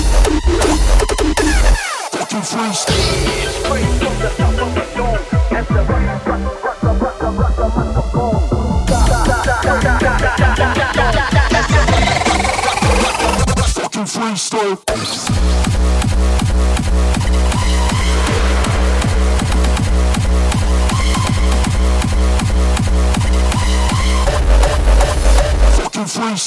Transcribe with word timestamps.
Fucking 13.72 14.06
freestyle. 14.06 15.39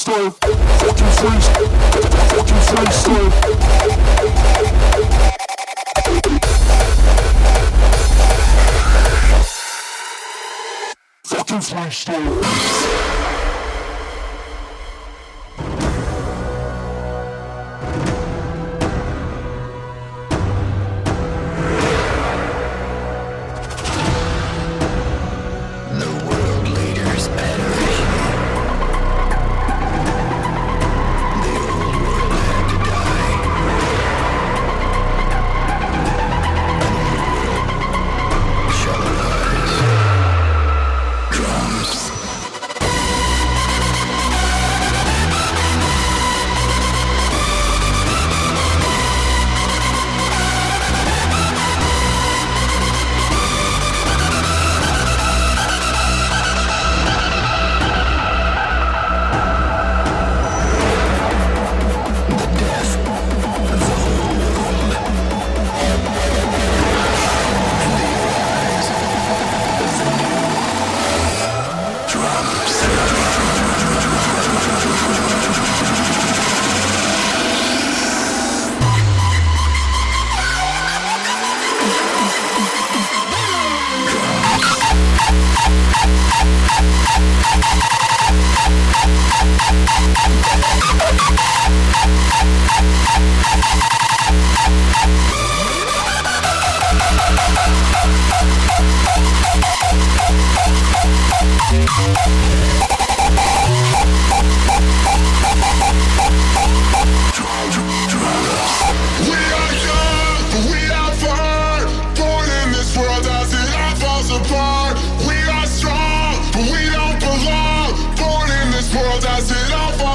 freestyle. 0.04 0.30
Fucking 0.80 1.06
freestyle. 1.16 1.68
Fucking 2.30 2.62
freestyle. 2.68 3.63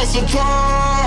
surprise. 0.10 0.99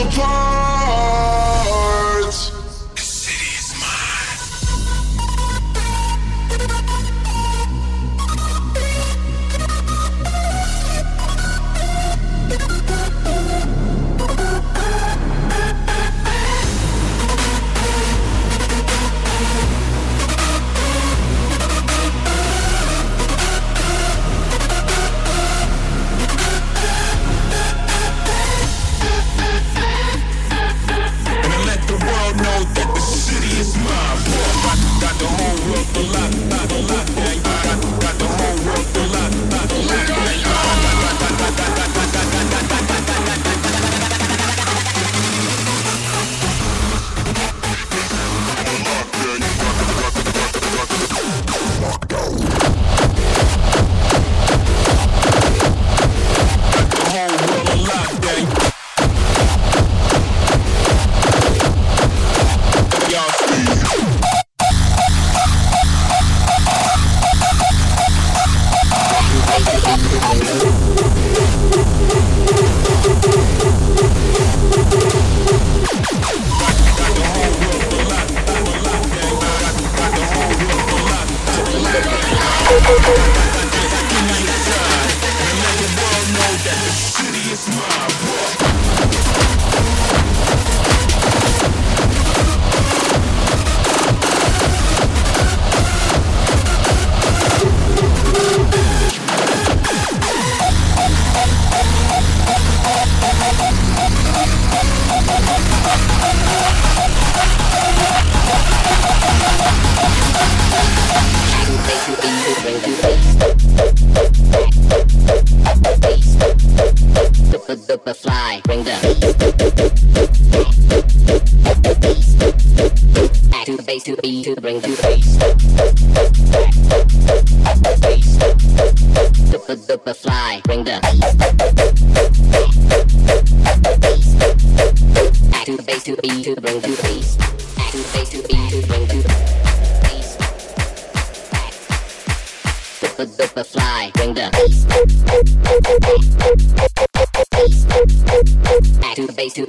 upon 0.00 0.39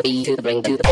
the 0.03 0.24
to 0.24 0.36
the 0.36 0.41
bring 0.41 0.63
to 0.63 0.77
the 0.77 0.84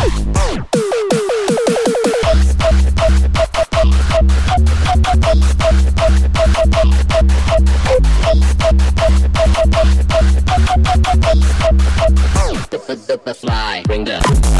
bass. 0.00 0.29
for 12.96 13.16
the 13.16 13.34
fly. 13.34 13.82
Bring 13.86 14.04
the. 14.04 14.59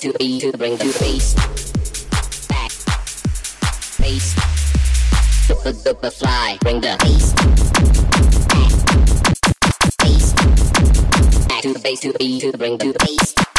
to 0.00 0.12
the 0.12 0.40
to 0.40 0.56
bring 0.56 0.78
the 0.78 0.84
face, 0.86 1.34
back, 2.48 2.70
Face, 4.00 4.34
the 5.46 5.98
the, 6.00 6.10
fly, 6.10 6.56
bring 6.62 6.80
the 6.80 6.96
face, 7.02 7.34
back, 8.48 8.72
Face, 10.00 10.32
back 11.48 11.60
to 11.60 11.74
the 11.74 11.80
bass 11.80 12.00
to 12.00 12.12
the 12.12 12.40
to 12.40 12.56
bring 12.56 12.78
to 12.78 12.94
the 12.94 12.98
face. 13.04 13.49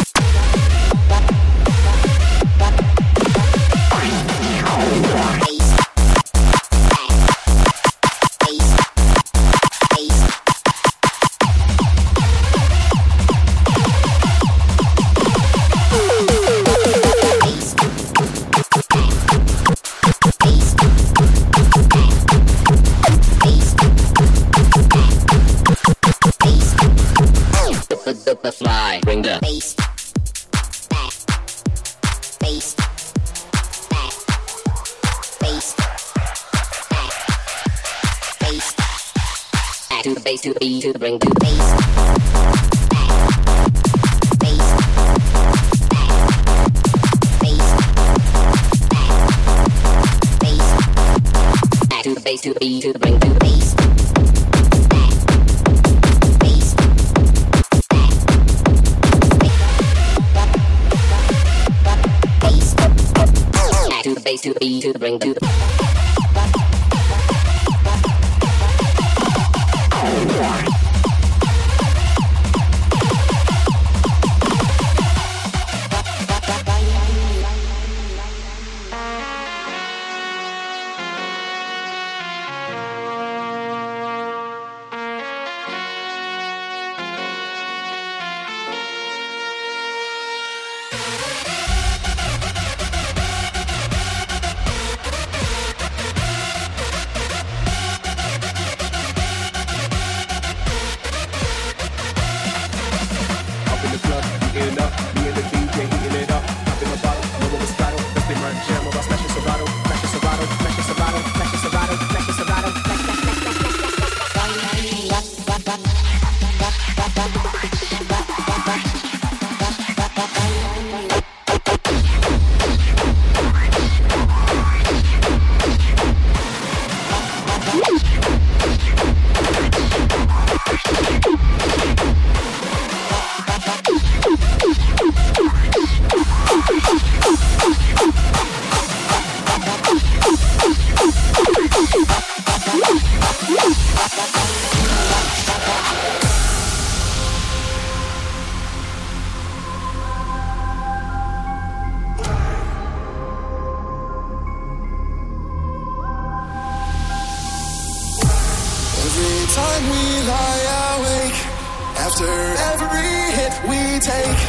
like 164.32 164.48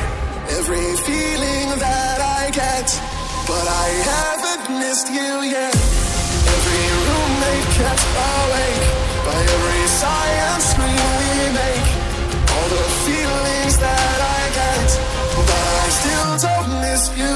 every 0.59 0.89
feeling 1.07 1.69
that 1.85 2.19
I 2.41 2.43
get, 2.51 2.89
but 3.51 3.67
I 3.85 3.89
haven't 4.13 4.65
missed 4.81 5.09
you 5.19 5.33
yet. 5.57 5.75
Every 6.55 6.85
roommate 7.07 7.69
kept 7.79 8.05
awake 8.31 8.85
by 9.27 9.39
every 9.55 9.85
silent 10.03 10.63
scream 10.71 11.09
we 11.21 11.33
make. 11.61 11.89
All 12.55 12.69
the 12.77 12.87
feelings 13.07 13.77
that 13.87 14.19
I 14.37 14.43
get, 14.61 14.89
but 15.51 15.73
I 15.85 15.89
still 15.99 16.33
don't 16.47 16.71
miss 16.85 17.03
you. 17.21 17.32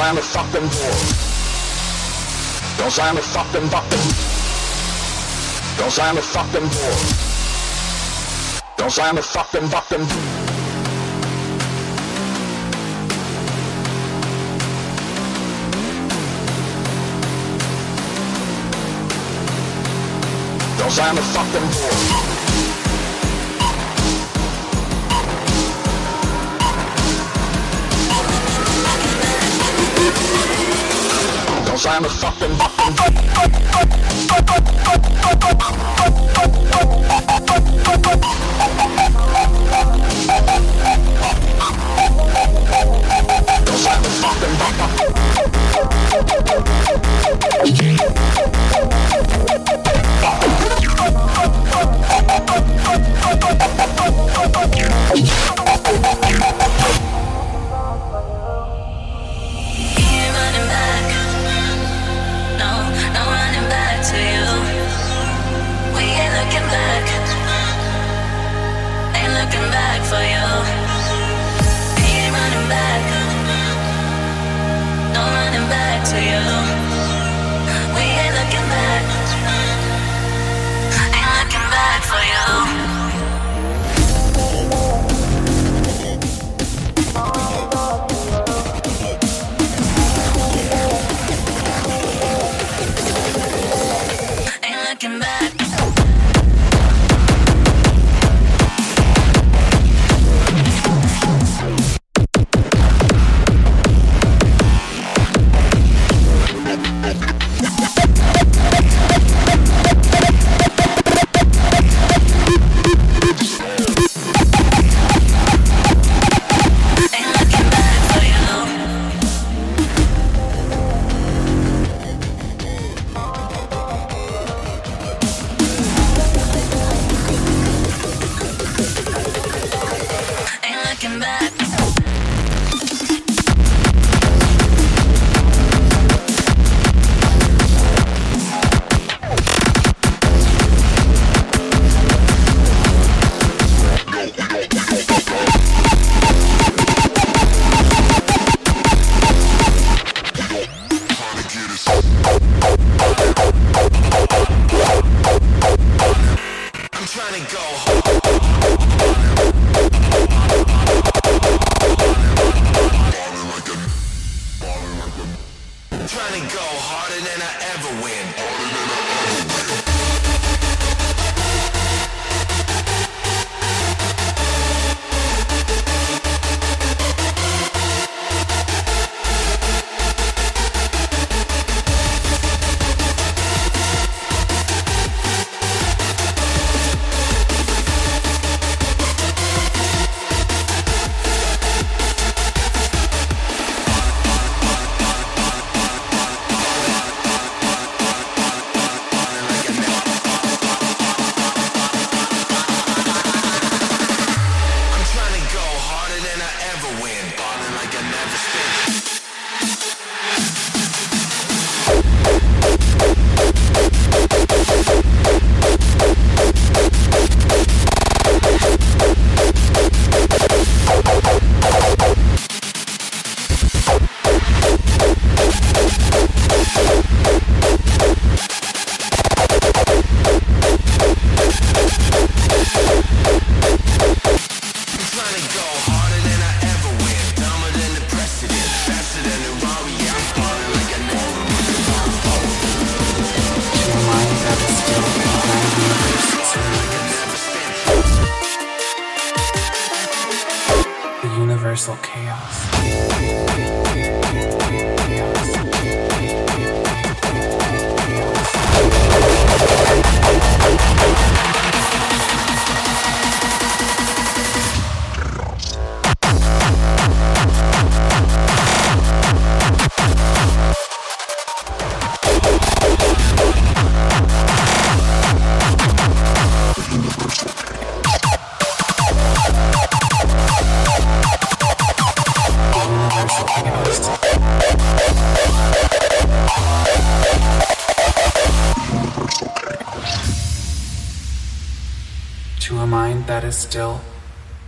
slam 0.00 0.14
the 0.14 0.22
fucking 0.22 0.68
door. 0.72 0.96
Don't 2.78 2.90
slam 2.90 3.14
the 3.16 3.22
fucking 3.22 3.68
button. 3.68 4.00
Don't 5.76 5.92
slam 5.92 6.14
the 6.14 6.22
fucking 6.22 6.68
door. 6.72 6.96
Don't 8.78 8.90
slam 8.90 9.16
the 9.16 9.22
fucking 9.22 9.68
button. 9.68 10.00
Don't 20.78 20.90
slam 20.90 21.14
the 21.16 21.22
fucking 21.34 21.66
door. 21.76 22.39
I'm 31.86 32.04
a 32.04 32.10
fucking 32.10 32.56
fucking 32.56 33.10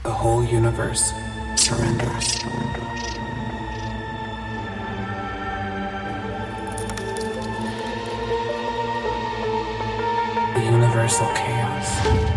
the 0.02 0.10
whole 0.10 0.44
universe 0.44 1.12
surrenders. 1.54 2.38
The 10.54 10.62
universal 10.64 11.28
chaos. 11.34 12.31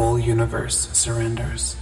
Whole 0.00 0.18
universe 0.18 0.88
surrenders. 0.94 1.76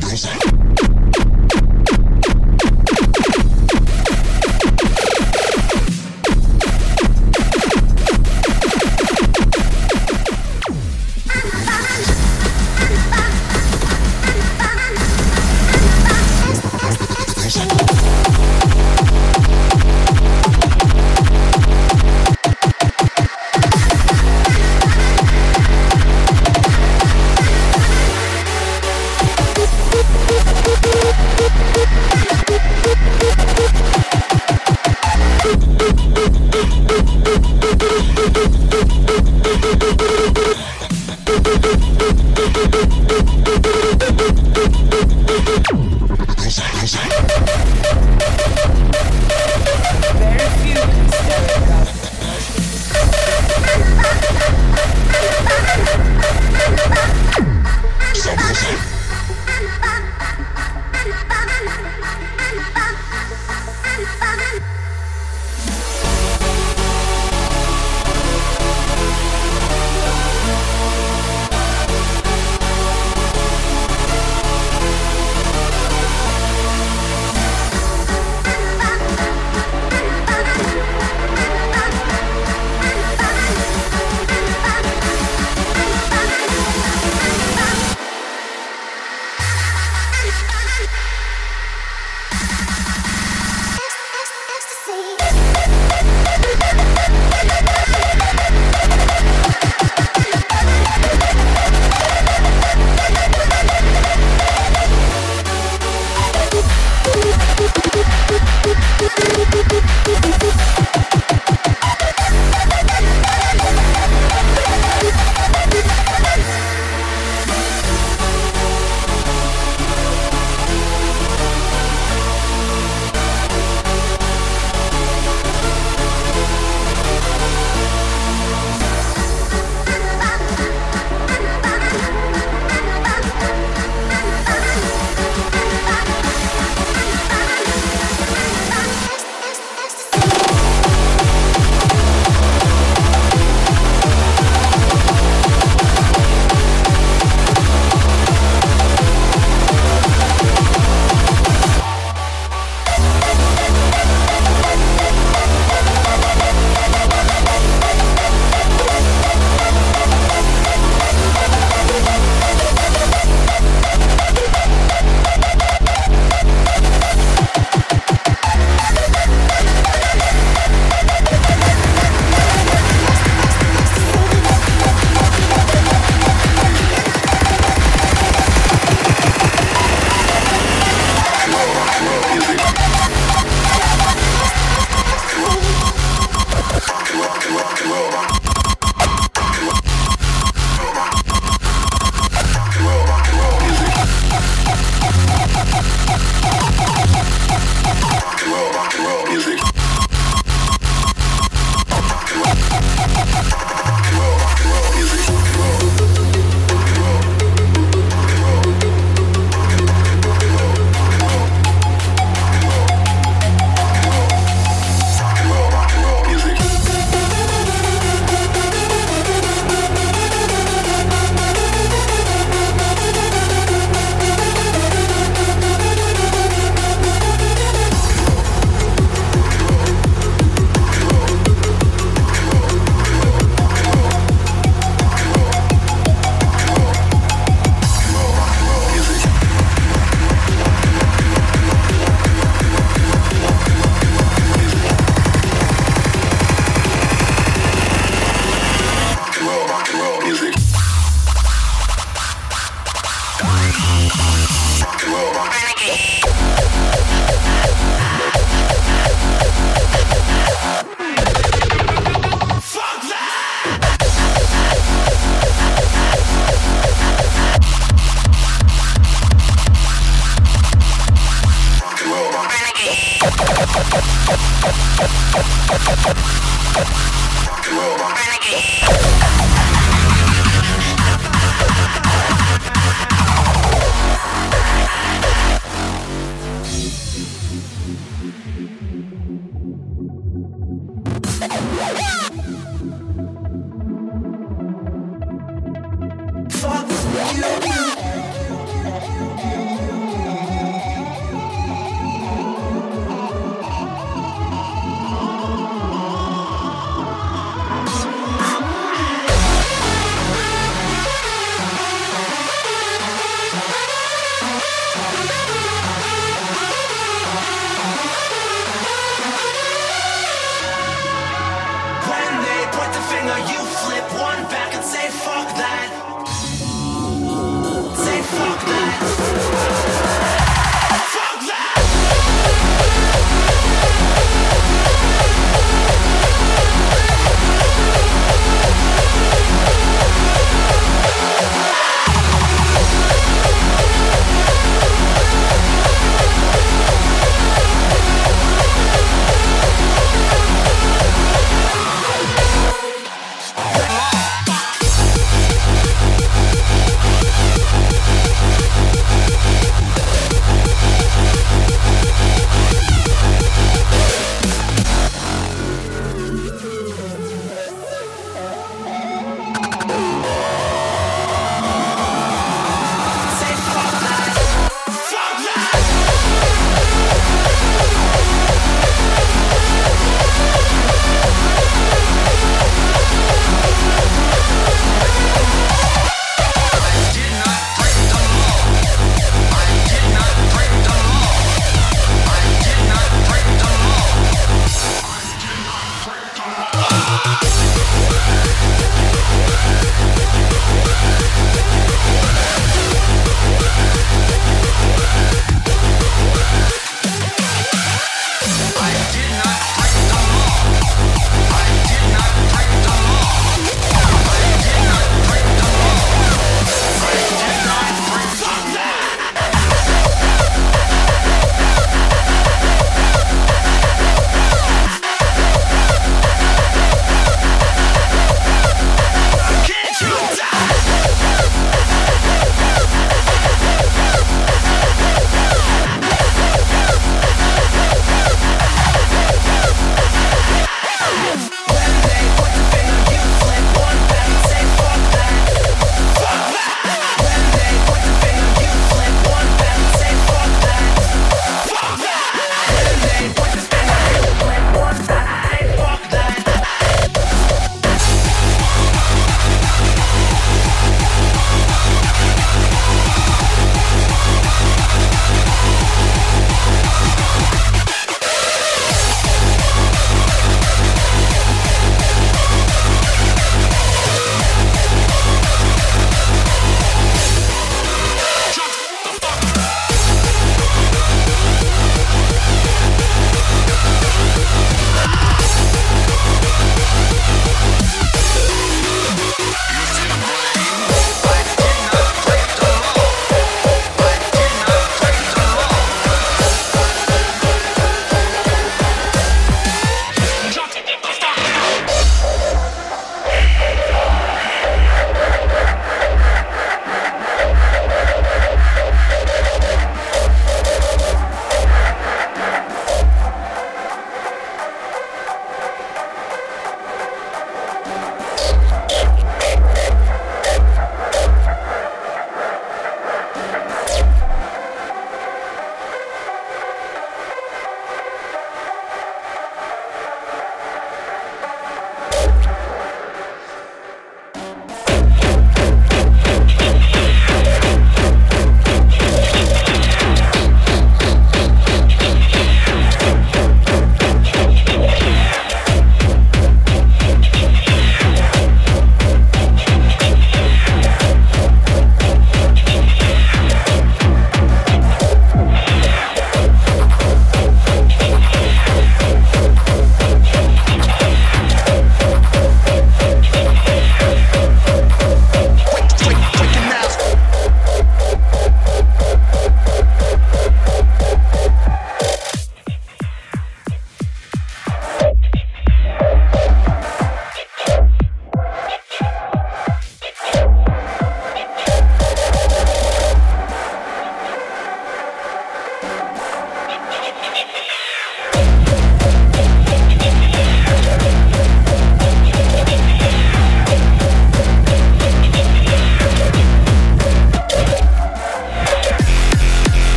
sabrosa. 0.00 0.93